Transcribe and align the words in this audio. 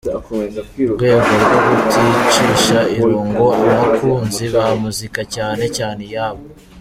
rwego 0.93 1.31
rwo 1.41 1.57
kuticisha 1.67 2.79
irungu 2.97 3.45
abakunzi 3.69 4.43
ba 4.53 4.65
muzika 4.81 5.21
cyane 5.35 5.63
cyane 5.77 6.01
iyabo. 6.09 6.43